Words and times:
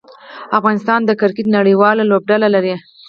افغانستان 0.57 0.99
د 1.05 1.11
کرکټ 1.21 1.45
نړۍواله 1.57 2.03
لوبډله 2.11 2.47
لري. 2.55 2.75